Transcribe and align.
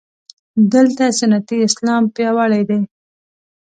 دلته 0.73 1.03
سنتي 1.19 1.57
اسلام 1.67 2.03
پیاوړی 2.15 2.61
دی. 2.69 2.79